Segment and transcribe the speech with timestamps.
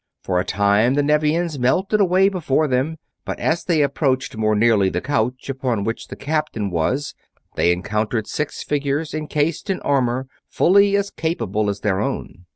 [0.23, 4.89] For a time the Nevians melted away before them, but as they approached more nearly
[4.89, 7.13] the couch upon which the captain was
[7.55, 12.45] they encountered six figures encased in armor fully as capable as their own.